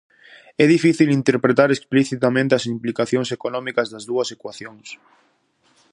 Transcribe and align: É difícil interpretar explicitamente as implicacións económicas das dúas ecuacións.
É 0.63 0.65
difícil 0.75 1.07
interpretar 1.19 1.69
explicitamente 1.71 2.53
as 2.55 2.65
implicacións 2.75 3.29
económicas 3.37 3.87
das 3.93 4.03
dúas 4.09 4.27
ecuacións. 4.35 4.87